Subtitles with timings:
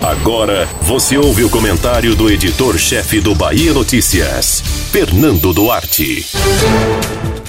[0.00, 6.26] Agora você ouve o comentário do editor-chefe do Bahia Notícias, Fernando Duarte.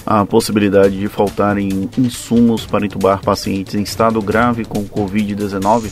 [0.05, 5.89] A possibilidade de faltarem insumos para entubar pacientes em estado grave com Covid-19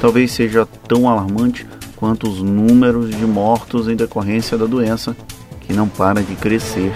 [0.00, 5.14] talvez seja tão alarmante quanto os números de mortos em decorrência da doença,
[5.60, 6.92] que não para de crescer.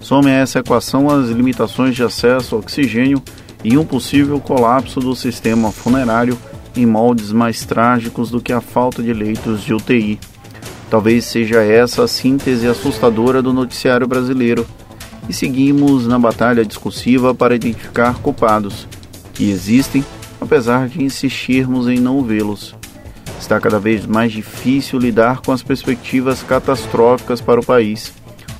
[0.00, 3.22] Some a essa equação as limitações de acesso ao oxigênio
[3.62, 6.36] e um possível colapso do sistema funerário
[6.76, 10.18] em moldes mais trágicos do que a falta de leitos de UTI.
[10.90, 14.66] Talvez seja essa a síntese assustadora do noticiário brasileiro.
[15.28, 18.88] E seguimos na batalha discursiva para identificar culpados,
[19.32, 20.04] que existem,
[20.40, 22.74] apesar de insistirmos em não vê-los.
[23.40, 28.12] Está cada vez mais difícil lidar com as perspectivas catastróficas para o país.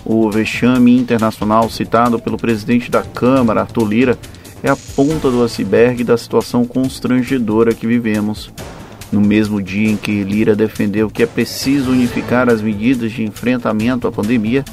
[0.05, 4.19] O vexame internacional citado pelo presidente da Câmara, Arthur Lira,
[4.62, 8.50] é a ponta do iceberg da situação constrangedora que vivemos.
[9.10, 14.06] No mesmo dia em que Lira defendeu que é preciso unificar as medidas de enfrentamento
[14.06, 14.64] à pandemia,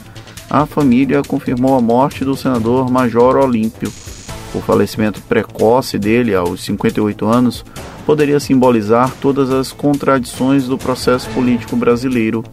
[0.49, 3.91] a família confirmou a morte do senador Major Olímpio.
[4.53, 7.65] O falecimento precoce dele, aos 58 anos,
[8.05, 12.43] poderia simbolizar todas as contradições do processo político brasileiro.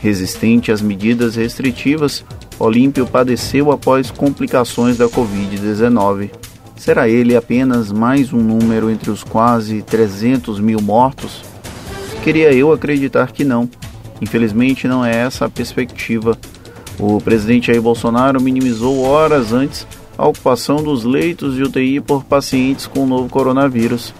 [0.00, 2.24] Resistente às medidas restritivas,
[2.58, 6.30] Olímpio padeceu após complicações da Covid-19.
[6.82, 11.40] Será ele apenas mais um número entre os quase 300 mil mortos?
[12.24, 13.70] Queria eu acreditar que não.
[14.20, 16.36] Infelizmente, não é essa a perspectiva.
[16.98, 19.86] O presidente Jair Bolsonaro minimizou horas antes
[20.18, 24.12] a ocupação dos leitos de UTI por pacientes com o novo coronavírus.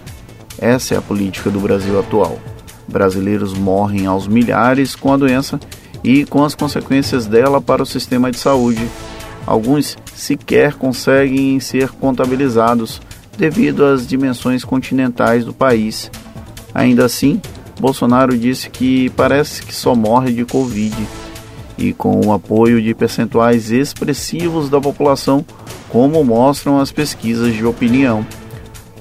[0.57, 2.39] Essa é a política do Brasil atual.
[2.87, 5.59] Brasileiros morrem aos milhares com a doença
[6.01, 8.87] e com as consequências dela para o sistema de saúde
[9.45, 13.01] alguns sequer conseguem ser contabilizados
[13.37, 16.11] devido às dimensões continentais do país.
[16.73, 17.41] Ainda assim,
[17.79, 20.95] Bolsonaro disse que parece que só morre de Covid
[21.77, 25.45] e com o apoio de percentuais expressivos da população,
[25.89, 28.25] como mostram as pesquisas de opinião.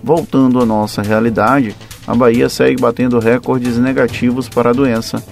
[0.02, 1.76] Voltando à nossa realidade,
[2.06, 5.22] a Bahia segue batendo recordes negativos para a doença.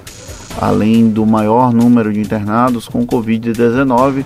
[0.60, 4.25] Além do maior número de internados com Covid-19,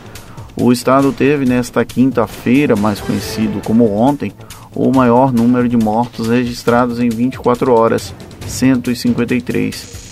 [0.57, 4.33] o estado teve nesta quinta-feira, mais conhecido como ontem,
[4.75, 8.15] o maior número de mortos registrados em 24 horas,
[8.47, 10.05] 153.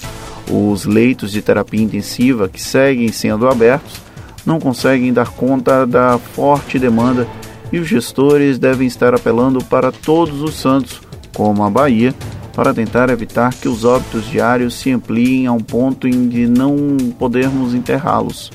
[0.51, 4.01] Os leitos de terapia intensiva que seguem sendo abertos
[4.45, 7.27] não conseguem dar conta da forte demanda
[7.73, 11.01] e os gestores devem estar apelando para todos os santos,
[11.33, 12.13] como a Bahia,
[12.53, 16.97] para tentar evitar que os óbitos diários se ampliem a um ponto em de não
[17.19, 18.51] podermos enterrá-los.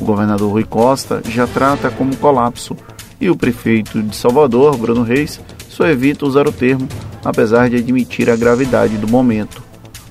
[0.00, 2.74] O governador Rui Costa já trata como colapso
[3.20, 5.38] e o prefeito de Salvador, Bruno Reis,
[5.68, 6.88] só evita usar o termo,
[7.22, 9.62] apesar de admitir a gravidade do momento.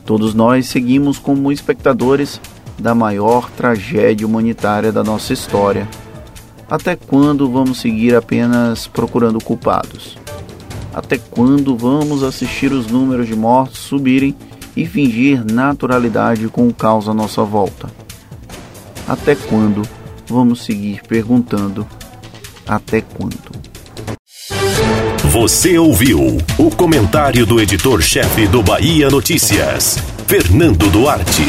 [0.05, 2.39] Todos nós seguimos como espectadores
[2.77, 5.87] da maior tragédia humanitária da nossa história.
[6.69, 10.17] Até quando vamos seguir apenas procurando culpados?
[10.93, 14.35] Até quando vamos assistir os números de mortos subirem
[14.75, 17.89] e fingir naturalidade com o caos à nossa volta?
[19.09, 19.81] Até quando
[20.27, 21.87] vamos seguir perguntando?
[22.67, 23.49] Até quando?
[25.31, 29.97] Você ouviu o comentário do editor-chefe do Bahia Notícias,
[30.27, 31.41] Fernando Duarte.